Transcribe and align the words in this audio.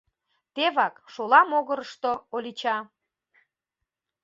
Тевак, 0.53 0.95
шола 1.13 1.41
могырышто, 1.51 2.11
олича. 2.35 2.77